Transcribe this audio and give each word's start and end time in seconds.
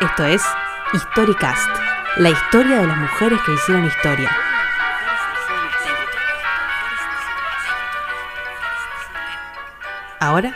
Esto 0.00 0.24
es 0.24 0.42
Historicast, 0.94 1.68
la 2.16 2.30
historia 2.30 2.78
de 2.78 2.86
las 2.86 2.96
mujeres 2.96 3.38
que 3.44 3.52
hicieron 3.52 3.84
historia. 3.84 4.34
Ahora, 10.18 10.54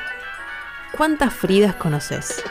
¿cuántas 0.96 1.35
Fridas 1.35 1.75
conoces? 1.75 2.43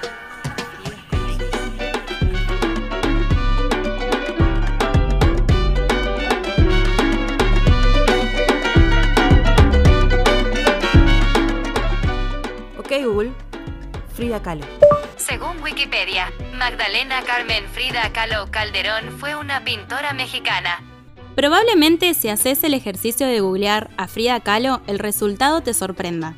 Ok 12.77 12.91
Google, 13.03 13.33
Frida 14.15 14.39
Kahlo. 14.43 14.82
Según 15.33 15.63
Wikipedia, 15.63 16.31
Magdalena 16.53 17.23
Carmen 17.23 17.65
Frida 17.73 18.13
Kahlo 18.13 18.51
Calderón 18.51 19.17
fue 19.17 19.35
una 19.35 19.63
pintora 19.63 20.13
mexicana. 20.13 20.83
Probablemente 21.35 22.13
si 22.13 22.29
haces 22.29 22.63
el 22.63 22.75
ejercicio 22.75 23.25
de 23.25 23.39
googlear 23.39 23.89
a 23.97 24.07
Frida 24.07 24.39
Kahlo, 24.41 24.81
el 24.85 24.99
resultado 24.99 25.61
te 25.61 25.73
sorprenda. 25.73 26.35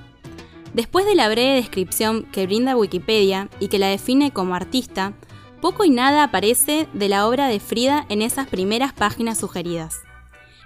Después 0.73 1.05
de 1.05 1.13
la 1.13 1.27
breve 1.27 1.55
descripción 1.55 2.23
que 2.31 2.45
brinda 2.45 2.77
Wikipedia 2.77 3.49
y 3.59 3.67
que 3.67 3.79
la 3.79 3.89
define 3.89 4.31
como 4.31 4.55
artista, 4.55 5.11
poco 5.59 5.83
y 5.83 5.89
nada 5.89 6.23
aparece 6.23 6.87
de 6.93 7.09
la 7.09 7.27
obra 7.27 7.49
de 7.49 7.59
Frida 7.59 8.05
en 8.07 8.21
esas 8.21 8.47
primeras 8.47 8.93
páginas 8.93 9.37
sugeridas. 9.37 10.03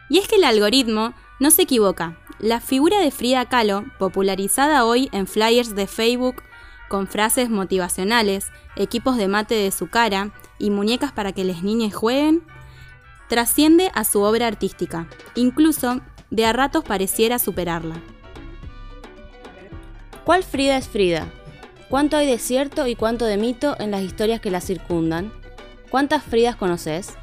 Y 0.07 0.19
es 0.19 0.27
que 0.27 0.35
el 0.35 0.43
algoritmo 0.43 1.15
no 1.39 1.49
se 1.49 1.63
equivoca. 1.63 2.19
La 2.37 2.59
figura 2.59 2.99
de 2.99 3.09
Frida 3.09 3.45
Kahlo, 3.45 3.85
popularizada 3.97 4.85
hoy 4.85 5.09
en 5.13 5.25
flyers 5.25 5.73
de 5.73 5.87
Facebook 5.87 6.43
con 6.89 7.07
frases 7.07 7.49
motivacionales, 7.49 8.47
equipos 8.75 9.15
de 9.15 9.29
mate 9.29 9.55
de 9.55 9.71
su 9.71 9.87
cara 9.87 10.31
y 10.57 10.71
muñecas 10.71 11.13
para 11.13 11.31
que 11.31 11.45
las 11.45 11.63
niñas 11.63 11.93
jueguen, 11.93 12.43
trasciende 13.29 13.91
a 13.93 14.03
su 14.03 14.21
obra 14.21 14.47
artística, 14.47 15.07
incluso 15.35 16.01
de 16.31 16.45
a 16.45 16.51
ratos 16.51 16.83
pareciera 16.83 17.39
superarla. 17.39 18.01
¿Cuál 20.25 20.43
Frida 20.43 20.77
es 20.77 20.87
Frida? 20.87 21.27
¿Cuánto 21.89 22.17
hay 22.17 22.27
de 22.27 22.37
cierto 22.37 22.85
y 22.85 22.95
cuánto 22.95 23.25
de 23.25 23.37
mito 23.37 23.75
en 23.79 23.91
las 23.91 24.01
historias 24.01 24.41
que 24.41 24.51
la 24.51 24.61
circundan? 24.61 25.31
¿Cuántas 25.89 26.23
Fridas 26.23 26.55
conoces? 26.55 27.13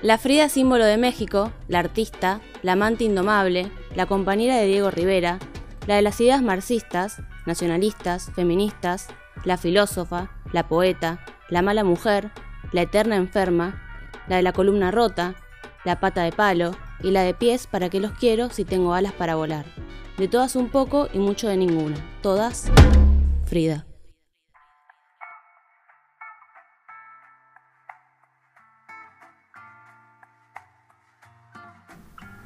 La 0.00 0.16
Frida 0.16 0.48
símbolo 0.48 0.84
de 0.84 0.96
México, 0.96 1.52
la 1.66 1.80
artista, 1.80 2.40
la 2.62 2.72
amante 2.72 3.04
indomable, 3.04 3.70
la 3.94 4.06
compañera 4.06 4.56
de 4.56 4.66
Diego 4.66 4.90
Rivera, 4.90 5.38
la 5.86 5.96
de 5.96 6.02
las 6.02 6.20
ideas 6.20 6.40
marxistas, 6.40 7.20
nacionalistas, 7.48 8.30
feministas, 8.36 9.08
la 9.44 9.56
filósofa, 9.56 10.30
la 10.52 10.68
poeta, 10.68 11.18
la 11.48 11.62
mala 11.62 11.82
mujer, 11.82 12.30
la 12.70 12.82
eterna 12.82 13.16
enferma, 13.16 13.82
la 14.28 14.36
de 14.36 14.42
la 14.42 14.52
columna 14.52 14.92
rota, 14.92 15.34
la 15.84 15.98
pata 15.98 16.22
de 16.22 16.32
palo 16.32 16.76
y 17.02 17.10
la 17.10 17.22
de 17.22 17.34
pies 17.34 17.66
para 17.66 17.88
que 17.88 18.00
los 18.00 18.12
quiero 18.12 18.50
si 18.50 18.64
tengo 18.64 18.94
alas 18.94 19.12
para 19.12 19.34
volar. 19.34 19.64
De 20.18 20.28
todas 20.28 20.56
un 20.56 20.68
poco 20.68 21.08
y 21.12 21.18
mucho 21.18 21.48
de 21.48 21.56
ninguna. 21.56 21.96
Todas, 22.22 22.70
Frida. 23.46 23.86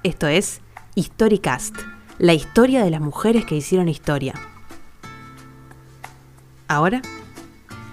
Esto 0.05 0.27
es 0.27 0.61
Historicast, 0.94 1.77
la 2.19 2.34
historia 2.34 2.84
de 2.84 2.91
las 2.91 3.00
mujeres 3.00 3.44
que 3.44 3.55
hicieron 3.55 3.89
historia. 3.89 4.52
Ahora, 6.73 7.03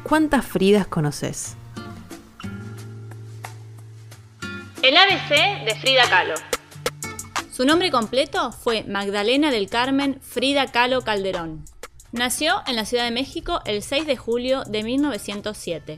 ¿cuántas 0.04 0.46
Fridas 0.46 0.88
conoces? 0.88 1.58
El 4.82 4.96
ABC 4.96 5.66
de 5.66 5.76
Frida 5.82 6.10
Kahlo. 6.10 6.36
Su 7.52 7.66
nombre 7.66 7.92
completo 7.92 8.54
fue 8.54 8.86
Magdalena 8.86 9.52
del 9.52 9.70
Carmen 9.70 10.22
Frida 10.22 10.68
Kahlo 10.68 11.02
Calderón. 11.02 11.66
Nació 12.14 12.62
en 12.68 12.78
la 12.78 12.86
Ciudad 12.86 13.04
de 13.04 13.12
México 13.12 13.60
el 13.66 13.84
6 13.84 14.08
de 14.08 14.16
julio 14.16 14.64
de 14.64 14.82
1907. 14.84 15.98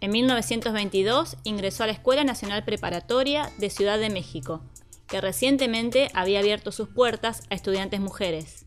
En 0.00 0.10
1922 0.10 1.36
ingresó 1.44 1.84
a 1.84 1.86
la 1.86 1.92
Escuela 1.92 2.24
Nacional 2.24 2.64
Preparatoria 2.64 3.52
de 3.58 3.70
Ciudad 3.70 4.00
de 4.00 4.10
México, 4.10 4.64
que 5.06 5.20
recientemente 5.20 6.10
había 6.12 6.40
abierto 6.40 6.72
sus 6.72 6.88
puertas 6.88 7.44
a 7.50 7.54
estudiantes 7.54 8.00
mujeres. 8.00 8.63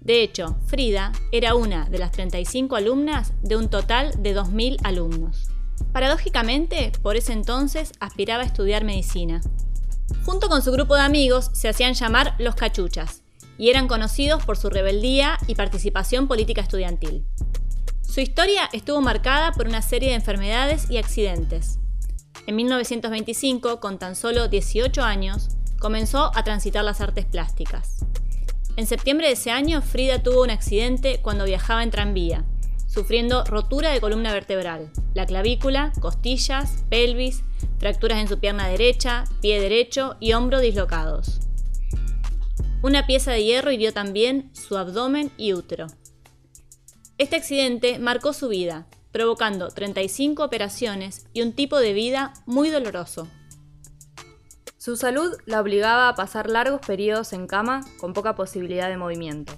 De 0.00 0.22
hecho, 0.22 0.56
Frida 0.66 1.12
era 1.32 1.54
una 1.54 1.88
de 1.88 1.98
las 1.98 2.12
35 2.12 2.76
alumnas 2.76 3.32
de 3.42 3.56
un 3.56 3.68
total 3.68 4.12
de 4.22 4.36
2.000 4.36 4.78
alumnos. 4.84 5.50
Paradójicamente, 5.92 6.92
por 7.02 7.16
ese 7.16 7.32
entonces 7.32 7.92
aspiraba 8.00 8.42
a 8.42 8.46
estudiar 8.46 8.84
medicina. 8.84 9.40
Junto 10.24 10.48
con 10.48 10.62
su 10.62 10.72
grupo 10.72 10.94
de 10.94 11.02
amigos 11.02 11.50
se 11.52 11.68
hacían 11.68 11.94
llamar 11.94 12.34
los 12.38 12.54
cachuchas 12.54 13.22
y 13.58 13.70
eran 13.70 13.88
conocidos 13.88 14.44
por 14.44 14.56
su 14.56 14.70
rebeldía 14.70 15.38
y 15.46 15.54
participación 15.54 16.28
política 16.28 16.60
estudiantil. 16.60 17.26
Su 18.02 18.20
historia 18.20 18.68
estuvo 18.72 19.00
marcada 19.00 19.52
por 19.52 19.68
una 19.68 19.82
serie 19.82 20.10
de 20.10 20.14
enfermedades 20.14 20.90
y 20.90 20.96
accidentes. 20.96 21.78
En 22.46 22.56
1925, 22.56 23.80
con 23.80 23.98
tan 23.98 24.16
solo 24.16 24.48
18 24.48 25.02
años, 25.02 25.48
comenzó 25.78 26.30
a 26.34 26.44
transitar 26.44 26.84
las 26.84 27.00
artes 27.00 27.26
plásticas. 27.26 28.04
En 28.78 28.86
septiembre 28.86 29.26
de 29.26 29.32
ese 29.32 29.50
año, 29.50 29.82
Frida 29.82 30.22
tuvo 30.22 30.44
un 30.44 30.50
accidente 30.50 31.18
cuando 31.20 31.44
viajaba 31.44 31.82
en 31.82 31.90
tranvía, 31.90 32.44
sufriendo 32.86 33.42
rotura 33.42 33.90
de 33.90 34.00
columna 34.00 34.32
vertebral, 34.32 34.92
la 35.14 35.26
clavícula, 35.26 35.92
costillas, 36.00 36.84
pelvis, 36.88 37.42
fracturas 37.80 38.20
en 38.20 38.28
su 38.28 38.38
pierna 38.38 38.68
derecha, 38.68 39.24
pie 39.42 39.60
derecho 39.60 40.16
y 40.20 40.32
hombro 40.32 40.60
dislocados. 40.60 41.40
Una 42.80 43.04
pieza 43.04 43.32
de 43.32 43.42
hierro 43.42 43.72
hirió 43.72 43.92
también 43.92 44.52
su 44.54 44.78
abdomen 44.78 45.32
y 45.36 45.54
útero. 45.54 45.88
Este 47.18 47.34
accidente 47.34 47.98
marcó 47.98 48.32
su 48.32 48.46
vida, 48.46 48.86
provocando 49.10 49.70
35 49.70 50.44
operaciones 50.44 51.26
y 51.32 51.42
un 51.42 51.52
tipo 51.52 51.80
de 51.80 51.94
vida 51.94 52.32
muy 52.46 52.70
doloroso. 52.70 53.26
Su 54.88 54.96
salud 54.96 55.36
la 55.44 55.60
obligaba 55.60 56.08
a 56.08 56.14
pasar 56.14 56.48
largos 56.48 56.80
periodos 56.80 57.34
en 57.34 57.46
cama 57.46 57.84
con 58.00 58.14
poca 58.14 58.34
posibilidad 58.34 58.88
de 58.88 58.96
movimiento. 58.96 59.52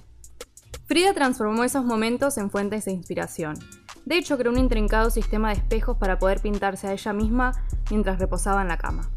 Frida 0.87 1.13
transformó 1.13 1.63
esos 1.63 1.85
momentos 1.85 2.37
en 2.37 2.49
fuentes 2.49 2.83
de 2.83 2.91
inspiración. 2.91 3.57
De 4.03 4.17
hecho, 4.17 4.37
creó 4.37 4.51
un 4.51 4.57
intrincado 4.57 5.09
sistema 5.09 5.47
de 5.47 5.59
espejos 5.59 5.95
para 5.95 6.19
poder 6.19 6.41
pintarse 6.41 6.87
a 6.87 6.91
ella 6.91 7.13
misma 7.13 7.53
mientras 7.89 8.19
reposaba 8.19 8.61
en 8.61 8.67
la 8.67 8.77
cama. 8.77 9.09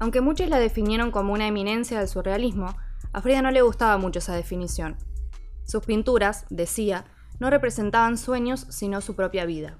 Aunque 0.00 0.20
muchos 0.20 0.48
la 0.48 0.58
definieron 0.58 1.12
como 1.12 1.32
una 1.32 1.46
eminencia 1.46 2.00
del 2.00 2.08
surrealismo, 2.08 2.74
a 3.12 3.22
Frida 3.22 3.40
no 3.40 3.52
le 3.52 3.62
gustaba 3.62 3.98
mucho 3.98 4.18
esa 4.18 4.34
definición. 4.34 4.96
Sus 5.64 5.84
pinturas, 5.84 6.44
decía, 6.50 7.04
no 7.38 7.50
representaban 7.50 8.18
sueños 8.18 8.66
sino 8.68 9.00
su 9.00 9.14
propia 9.14 9.46
vida. 9.46 9.78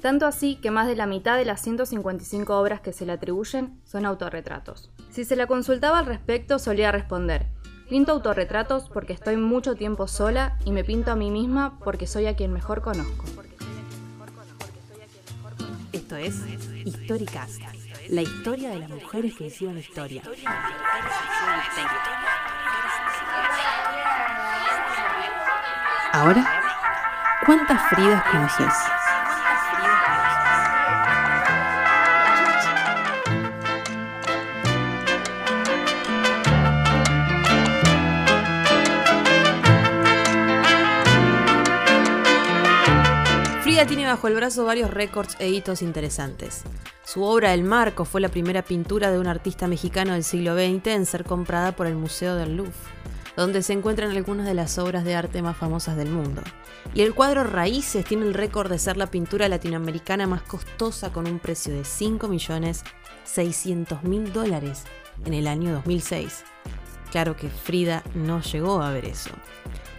Tanto 0.00 0.26
así 0.26 0.56
que 0.56 0.70
más 0.70 0.86
de 0.86 0.94
la 0.94 1.06
mitad 1.06 1.36
de 1.36 1.44
las 1.44 1.60
155 1.60 2.56
obras 2.56 2.80
que 2.80 2.92
se 2.92 3.04
le 3.04 3.12
atribuyen 3.12 3.80
son 3.84 4.06
autorretratos. 4.06 4.92
Si 5.10 5.24
se 5.24 5.34
la 5.34 5.48
consultaba 5.48 5.98
al 5.98 6.06
respecto, 6.06 6.60
solía 6.60 6.92
responder, 6.92 7.46
pinto 7.88 8.12
autorretratos 8.12 8.88
porque 8.88 9.12
estoy 9.12 9.36
mucho 9.36 9.74
tiempo 9.74 10.06
sola 10.06 10.56
y 10.64 10.70
me 10.70 10.84
pinto 10.84 11.10
a 11.10 11.16
mí 11.16 11.32
misma 11.32 11.80
porque 11.82 12.06
soy 12.06 12.26
a 12.26 12.36
quien 12.36 12.52
mejor 12.52 12.80
conozco. 12.80 13.24
Esto 15.92 16.16
es 16.16 16.36
Históricas, 16.84 17.58
la 18.08 18.22
historia 18.22 18.70
de 18.70 18.78
las 18.78 18.90
mujeres 18.90 19.34
que 19.36 19.46
hicieron 19.46 19.78
historia. 19.78 20.22
Ahora, 26.12 26.46
¿cuántas 27.44 27.82
Fridas 27.90 28.22
conoces? 28.30 28.97
Frida 43.78 43.90
tiene 43.90 44.06
bajo 44.06 44.26
el 44.26 44.34
brazo 44.34 44.64
varios 44.64 44.90
récords 44.90 45.36
e 45.38 45.50
hitos 45.50 45.82
interesantes. 45.82 46.64
Su 47.04 47.22
obra 47.22 47.54
El 47.54 47.62
Marco 47.62 48.04
fue 48.04 48.20
la 48.20 48.28
primera 48.28 48.62
pintura 48.62 49.12
de 49.12 49.20
un 49.20 49.28
artista 49.28 49.68
mexicano 49.68 50.14
del 50.14 50.24
siglo 50.24 50.56
XX 50.56 50.88
en 50.88 51.06
ser 51.06 51.22
comprada 51.22 51.76
por 51.76 51.86
el 51.86 51.94
Museo 51.94 52.34
del 52.34 52.56
Louvre, 52.56 52.72
donde 53.36 53.62
se 53.62 53.74
encuentran 53.74 54.10
algunas 54.10 54.46
de 54.46 54.54
las 54.54 54.78
obras 54.78 55.04
de 55.04 55.14
arte 55.14 55.42
más 55.42 55.56
famosas 55.56 55.96
del 55.96 56.10
mundo. 56.10 56.42
Y 56.92 57.02
el 57.02 57.14
cuadro 57.14 57.44
Raíces 57.44 58.04
tiene 58.04 58.26
el 58.26 58.34
récord 58.34 58.68
de 58.68 58.80
ser 58.80 58.96
la 58.96 59.12
pintura 59.12 59.48
latinoamericana 59.48 60.26
más 60.26 60.42
costosa 60.42 61.12
con 61.12 61.28
un 61.28 61.38
precio 61.38 61.72
de 61.72 61.82
5.600.000 61.82 64.32
dólares 64.32 64.82
en 65.24 65.34
el 65.34 65.46
año 65.46 65.72
2006. 65.74 66.42
Claro 67.12 67.36
que 67.36 67.48
Frida 67.48 68.02
no 68.16 68.42
llegó 68.42 68.82
a 68.82 68.90
ver 68.90 69.04
eso. 69.04 69.30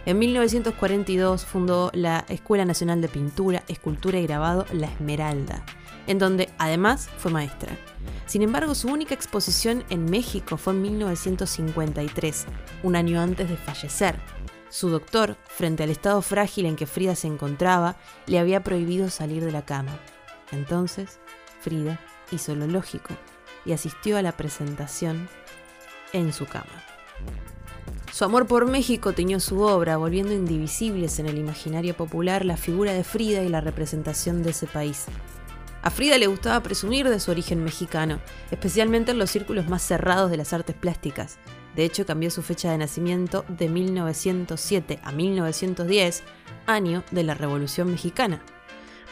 En 0.06 0.18
1942 0.18 1.44
fundó 1.44 1.90
la 1.92 2.24
Escuela 2.28 2.64
Nacional 2.64 3.02
de 3.02 3.08
Pintura, 3.08 3.62
Escultura 3.68 4.18
y 4.18 4.26
Grabado 4.26 4.64
La 4.72 4.86
Esmeralda, 4.86 5.64
en 6.06 6.18
donde 6.18 6.48
además 6.58 7.08
fue 7.18 7.30
maestra. 7.30 7.76
Sin 8.26 8.42
embargo, 8.42 8.74
su 8.74 8.88
única 8.88 9.14
exposición 9.14 9.84
en 9.90 10.06
México 10.06 10.56
fue 10.56 10.72
en 10.72 10.82
1953, 10.82 12.46
un 12.82 12.96
año 12.96 13.20
antes 13.20 13.48
de 13.48 13.56
fallecer. 13.56 14.18
Su 14.70 14.88
doctor, 14.88 15.36
frente 15.48 15.82
al 15.82 15.90
estado 15.90 16.22
frágil 16.22 16.64
en 16.64 16.76
que 16.76 16.86
Frida 16.86 17.14
se 17.14 17.26
encontraba, 17.26 17.96
le 18.26 18.38
había 18.38 18.62
prohibido 18.62 19.10
salir 19.10 19.44
de 19.44 19.52
la 19.52 19.66
cama. 19.66 19.98
Entonces, 20.52 21.18
Frida 21.60 22.00
hizo 22.30 22.54
lo 22.54 22.66
lógico 22.66 23.14
y 23.66 23.72
asistió 23.72 24.16
a 24.16 24.22
la 24.22 24.32
presentación 24.32 25.28
en 26.12 26.32
su 26.32 26.46
cama. 26.46 26.84
Su 28.12 28.24
amor 28.24 28.46
por 28.46 28.66
México 28.66 29.12
teñió 29.12 29.38
su 29.38 29.60
obra, 29.60 29.96
volviendo 29.96 30.32
indivisibles 30.32 31.20
en 31.20 31.26
el 31.26 31.38
imaginario 31.38 31.96
popular 31.96 32.44
la 32.44 32.56
figura 32.56 32.92
de 32.92 33.04
Frida 33.04 33.42
y 33.44 33.48
la 33.48 33.60
representación 33.60 34.42
de 34.42 34.50
ese 34.50 34.66
país. 34.66 35.06
A 35.82 35.90
Frida 35.90 36.18
le 36.18 36.26
gustaba 36.26 36.62
presumir 36.62 37.08
de 37.08 37.20
su 37.20 37.30
origen 37.30 37.62
mexicano, 37.62 38.20
especialmente 38.50 39.12
en 39.12 39.18
los 39.18 39.30
círculos 39.30 39.68
más 39.68 39.82
cerrados 39.82 40.30
de 40.30 40.36
las 40.36 40.52
artes 40.52 40.74
plásticas. 40.74 41.38
De 41.76 41.84
hecho, 41.84 42.04
cambió 42.04 42.30
su 42.30 42.42
fecha 42.42 42.72
de 42.72 42.78
nacimiento 42.78 43.44
de 43.48 43.68
1907 43.68 44.98
a 45.04 45.12
1910, 45.12 46.24
año 46.66 47.04
de 47.12 47.22
la 47.22 47.34
Revolución 47.34 47.92
Mexicana. 47.92 48.42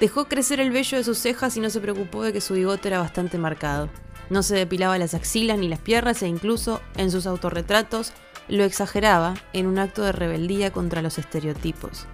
Dejó 0.01 0.27
crecer 0.27 0.59
el 0.59 0.73
vello 0.73 0.99
de 0.99 1.05
sus 1.05 1.19
cejas 1.19 1.57
y 1.57 1.61
no 1.61 1.71
se 1.71 1.81
preocupó 1.81 2.25
de 2.25 2.33
que 2.33 2.41
su 2.41 2.55
bigote 2.55 2.89
era 2.89 2.99
bastante 2.99 3.39
marcado. 3.39 3.89
No 4.29 4.43
se 4.43 4.57
depilaba 4.57 4.99
las 4.99 5.15
axilas 5.15 5.57
ni 5.57 5.69
las 5.69 5.79
piernas 5.79 6.23
e 6.23 6.29
incluso 6.29 6.83
en 6.97 7.11
sus 7.11 7.27
autorretratos 7.27 8.13
lo 8.49 8.65
exageraba 8.65 9.35
en 9.53 9.67
un 9.67 9.79
acto 9.79 10.03
de 10.03 10.13
rebeldía 10.13 10.73
contra 10.73 11.03
los 11.03 11.19
estereotipos. 11.19 12.07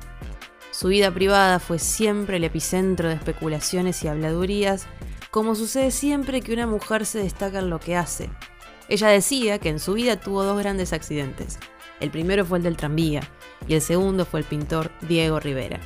Su 0.70 0.88
vida 0.88 1.12
privada 1.12 1.60
fue 1.60 1.78
siempre 1.78 2.38
el 2.38 2.44
epicentro 2.44 3.08
de 3.08 3.14
especulaciones 3.14 4.02
y 4.02 4.08
habladurías, 4.08 4.86
como 5.30 5.54
sucede 5.54 5.90
siempre 5.90 6.40
que 6.40 6.52
una 6.52 6.66
mujer 6.66 7.06
se 7.06 7.20
destaca 7.20 7.60
en 7.60 7.70
lo 7.70 7.78
que 7.78 7.96
hace. 7.96 8.28
Ella 8.88 9.08
decía 9.08 9.58
que 9.58 9.68
en 9.68 9.78
su 9.78 9.94
vida 9.94 10.18
tuvo 10.18 10.42
dos 10.42 10.58
grandes 10.58 10.92
accidentes. 10.92 11.58
El 12.00 12.10
primero 12.10 12.44
fue 12.44 12.58
el 12.58 12.64
del 12.64 12.76
tranvía 12.76 13.22
y 13.68 13.74
el 13.74 13.80
segundo 13.80 14.26
fue 14.26 14.40
el 14.40 14.46
pintor 14.46 14.90
Diego 15.02 15.38
Rivera. 15.38 15.80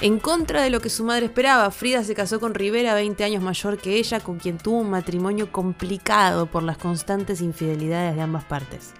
En 0.00 0.18
contra 0.18 0.62
de 0.62 0.70
lo 0.70 0.80
que 0.80 0.90
su 0.90 1.04
madre 1.04 1.26
esperaba, 1.26 1.70
Frida 1.70 2.02
se 2.02 2.14
casó 2.16 2.40
con 2.40 2.54
Rivera 2.54 2.94
20 2.94 3.22
años 3.22 3.42
mayor 3.42 3.78
que 3.78 3.98
ella, 3.98 4.18
con 4.18 4.38
quien 4.38 4.58
tuvo 4.58 4.78
un 4.78 4.90
matrimonio 4.90 5.52
complicado 5.52 6.46
por 6.46 6.64
las 6.64 6.76
constantes 6.76 7.40
infidelidades 7.40 8.16
de 8.16 8.22
ambas 8.22 8.44
partes. 8.44 8.94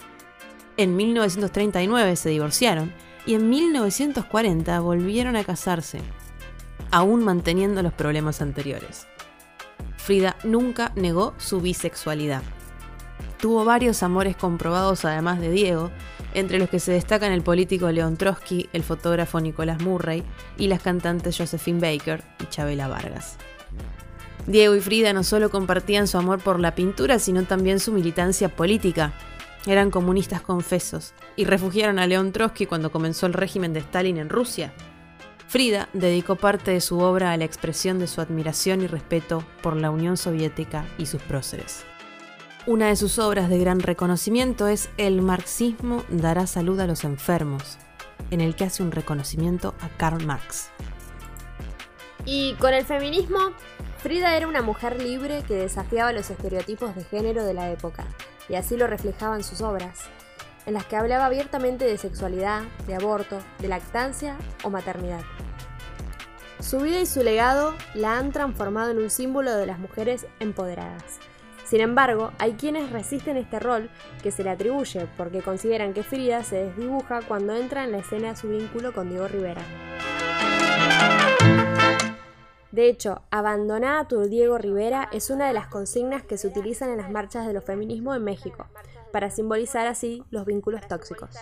En 0.76 0.96
1939 0.96 2.16
se 2.16 2.30
divorciaron 2.30 2.92
y 3.26 3.34
en 3.34 3.48
1940 3.50 4.80
volvieron 4.80 5.36
a 5.36 5.44
casarse, 5.44 6.00
aún 6.90 7.22
manteniendo 7.24 7.82
los 7.82 7.92
problemas 7.92 8.40
anteriores. 8.40 9.06
Frida 9.96 10.36
nunca 10.44 10.92
negó 10.96 11.34
su 11.38 11.60
bisexualidad. 11.60 12.42
Tuvo 13.38 13.64
varios 13.64 14.02
amores 14.02 14.36
comprobados 14.36 15.04
además 15.04 15.40
de 15.40 15.50
Diego, 15.50 15.90
entre 16.34 16.58
los 16.58 16.70
que 16.70 16.80
se 16.80 16.92
destacan 16.92 17.32
el 17.32 17.42
político 17.42 17.90
Leon 17.90 18.16
Trotsky, 18.16 18.68
el 18.72 18.82
fotógrafo 18.82 19.40
Nicolás 19.40 19.82
Murray 19.82 20.22
y 20.56 20.68
las 20.68 20.82
cantantes 20.82 21.36
Josephine 21.36 21.80
Baker 21.80 22.22
y 22.40 22.46
Chabela 22.46 22.88
Vargas. 22.88 23.36
Diego 24.46 24.74
y 24.74 24.80
Frida 24.80 25.12
no 25.12 25.22
solo 25.22 25.50
compartían 25.50 26.08
su 26.08 26.18
amor 26.18 26.40
por 26.40 26.58
la 26.58 26.74
pintura, 26.74 27.18
sino 27.18 27.44
también 27.44 27.78
su 27.78 27.92
militancia 27.92 28.48
política. 28.48 29.12
Eran 29.66 29.90
comunistas 29.90 30.42
confesos 30.42 31.14
y 31.36 31.44
refugiaron 31.44 31.98
a 31.98 32.06
León 32.06 32.32
Trotsky 32.32 32.66
cuando 32.66 32.90
comenzó 32.90 33.26
el 33.26 33.32
régimen 33.32 33.72
de 33.72 33.80
Stalin 33.80 34.18
en 34.18 34.28
Rusia. 34.28 34.72
Frida 35.46 35.88
dedicó 35.92 36.34
parte 36.36 36.72
de 36.72 36.80
su 36.80 36.98
obra 36.98 37.30
a 37.30 37.36
la 37.36 37.44
expresión 37.44 37.98
de 37.98 38.06
su 38.06 38.20
admiración 38.20 38.80
y 38.80 38.86
respeto 38.86 39.44
por 39.62 39.76
la 39.76 39.90
Unión 39.90 40.16
Soviética 40.16 40.84
y 40.98 41.06
sus 41.06 41.22
próceres. 41.22 41.84
Una 42.66 42.88
de 42.88 42.96
sus 42.96 43.18
obras 43.18 43.48
de 43.48 43.58
gran 43.58 43.80
reconocimiento 43.80 44.66
es 44.66 44.88
El 44.96 45.20
marxismo 45.20 46.04
dará 46.08 46.46
salud 46.46 46.80
a 46.80 46.86
los 46.86 47.04
enfermos, 47.04 47.78
en 48.30 48.40
el 48.40 48.56
que 48.56 48.64
hace 48.64 48.82
un 48.82 48.92
reconocimiento 48.92 49.74
a 49.80 49.88
Karl 49.96 50.24
Marx. 50.24 50.70
Y 52.24 52.54
con 52.54 52.72
el 52.72 52.84
feminismo, 52.84 53.38
Frida 53.98 54.36
era 54.36 54.48
una 54.48 54.62
mujer 54.62 55.02
libre 55.02 55.42
que 55.46 55.54
desafiaba 55.54 56.12
los 56.12 56.30
estereotipos 56.30 56.94
de 56.94 57.04
género 57.04 57.44
de 57.44 57.54
la 57.54 57.70
época, 57.70 58.06
y 58.52 58.54
así 58.54 58.76
lo 58.76 58.86
reflejaba 58.86 59.34
en 59.34 59.42
sus 59.42 59.62
obras, 59.62 59.98
en 60.66 60.74
las 60.74 60.84
que 60.84 60.96
hablaba 60.96 61.24
abiertamente 61.24 61.86
de 61.86 61.96
sexualidad, 61.96 62.64
de 62.86 62.94
aborto, 62.94 63.38
de 63.60 63.68
lactancia 63.68 64.36
o 64.62 64.68
maternidad. 64.68 65.22
Su 66.60 66.80
vida 66.80 67.00
y 67.00 67.06
su 67.06 67.22
legado 67.22 67.74
la 67.94 68.18
han 68.18 68.30
transformado 68.30 68.90
en 68.90 68.98
un 68.98 69.08
símbolo 69.08 69.56
de 69.56 69.64
las 69.64 69.78
mujeres 69.78 70.26
empoderadas. 70.38 71.18
Sin 71.64 71.80
embargo, 71.80 72.32
hay 72.38 72.52
quienes 72.52 72.90
resisten 72.90 73.38
este 73.38 73.58
rol 73.58 73.88
que 74.22 74.30
se 74.30 74.44
le 74.44 74.50
atribuye 74.50 75.08
porque 75.16 75.40
consideran 75.40 75.94
que 75.94 76.02
Frida 76.02 76.44
se 76.44 76.66
desdibuja 76.66 77.22
cuando 77.22 77.56
entra 77.56 77.84
en 77.84 77.92
la 77.92 77.98
escena 77.98 78.36
su 78.36 78.50
vínculo 78.50 78.92
con 78.92 79.08
Diego 79.08 79.28
Rivera. 79.28 79.62
De 82.72 82.88
hecho, 82.88 83.20
abandoná 83.30 84.00
a 84.00 84.08
tu 84.08 84.22
Diego 84.22 84.56
Rivera 84.56 85.10
es 85.12 85.28
una 85.28 85.46
de 85.46 85.52
las 85.52 85.66
consignas 85.66 86.22
que 86.22 86.38
se 86.38 86.46
utilizan 86.46 86.88
en 86.88 86.96
las 86.96 87.10
marchas 87.10 87.46
de 87.46 87.52
los 87.52 87.62
feminismos 87.62 88.16
en 88.16 88.24
México, 88.24 88.66
para 89.12 89.30
simbolizar 89.30 89.86
así 89.86 90.24
los 90.30 90.46
vínculos 90.46 90.80
tóxicos. 90.88 91.36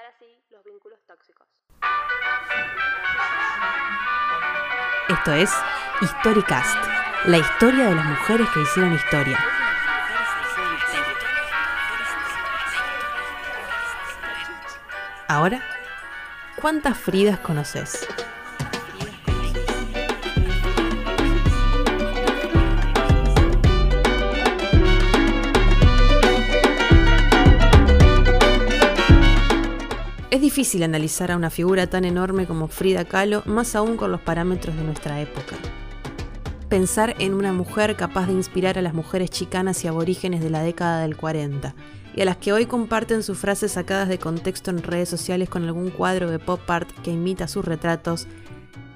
Esto 5.08 5.32
es 5.32 5.52
Historicast, 6.02 6.76
la 7.26 7.38
historia 7.38 7.90
de 7.90 7.94
las 7.94 8.06
mujeres 8.06 8.48
que 8.52 8.62
hicieron 8.62 8.92
historia. 8.92 9.38
Ahora, 15.28 15.62
¿cuántas 16.60 16.98
Fridas 16.98 17.38
conoces? 17.38 18.04
Es 30.40 30.44
difícil 30.44 30.82
analizar 30.84 31.30
a 31.30 31.36
una 31.36 31.50
figura 31.50 31.86
tan 31.86 32.06
enorme 32.06 32.46
como 32.46 32.66
Frida 32.66 33.04
Kahlo, 33.04 33.42
más 33.44 33.76
aún 33.76 33.98
con 33.98 34.10
los 34.10 34.22
parámetros 34.22 34.74
de 34.74 34.84
nuestra 34.84 35.20
época. 35.20 35.54
Pensar 36.70 37.14
en 37.18 37.34
una 37.34 37.52
mujer 37.52 37.94
capaz 37.94 38.26
de 38.26 38.32
inspirar 38.32 38.78
a 38.78 38.80
las 38.80 38.94
mujeres 38.94 39.28
chicanas 39.28 39.84
y 39.84 39.88
aborígenes 39.88 40.40
de 40.40 40.48
la 40.48 40.62
década 40.62 41.02
del 41.02 41.18
40, 41.18 41.74
y 42.14 42.22
a 42.22 42.24
las 42.24 42.38
que 42.38 42.54
hoy 42.54 42.64
comparten 42.64 43.22
sus 43.22 43.36
frases 43.36 43.72
sacadas 43.72 44.08
de 44.08 44.16
contexto 44.16 44.70
en 44.70 44.82
redes 44.82 45.10
sociales 45.10 45.50
con 45.50 45.64
algún 45.64 45.90
cuadro 45.90 46.30
de 46.30 46.38
pop 46.38 46.62
art 46.70 46.88
que 47.02 47.10
imita 47.10 47.46
sus 47.46 47.66
retratos, 47.66 48.26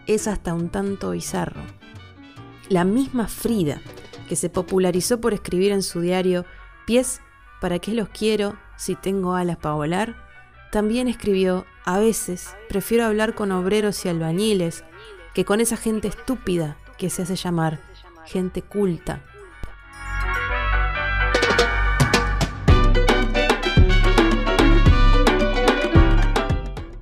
es 0.07 0.27
hasta 0.27 0.55
un 0.55 0.71
tanto 0.71 1.11
bizarro. 1.11 1.61
La 2.71 2.85
misma 2.85 3.29
Frida, 3.29 3.83
que 4.31 4.37
se 4.37 4.49
popularizó 4.49 5.21
por 5.21 5.35
escribir 5.35 5.73
en 5.73 5.83
su 5.83 6.01
diario 6.01 6.47
Pies, 6.87 7.21
¿para 7.61 7.81
qué 7.81 7.93
los 7.93 8.09
quiero 8.09 8.57
si 8.79 8.95
tengo 8.95 9.35
alas 9.35 9.59
para 9.59 9.75
volar? 9.75 10.24
También 10.75 11.07
escribió, 11.07 11.67
a 11.85 12.01
veces 12.01 12.57
prefiero 12.69 13.05
hablar 13.05 13.37
con 13.37 13.53
obreros 13.53 14.05
y 14.05 14.09
albañiles 14.09 14.83
que 15.33 15.45
con 15.45 15.61
esa 15.61 15.77
gente 15.77 16.09
estúpida 16.09 16.77
que 16.99 17.11
se 17.11 17.23
hace 17.23 17.37
llamar 17.37 17.79
gente 18.25 18.61
culta. 18.61 19.23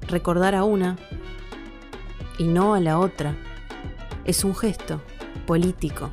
Recordar 0.07 0.55
a 0.55 0.65
una 0.65 0.99
y 2.37 2.49
no 2.49 2.75
a 2.75 2.81
la 2.81 2.99
otra 2.99 3.35
es 4.27 4.45
un 4.45 4.55
gesto 4.55 5.01
político. 5.47 6.11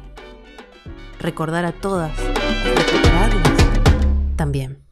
Recordar 1.19 1.65
a 1.65 1.73
todas 1.73 2.13
también 4.37 4.88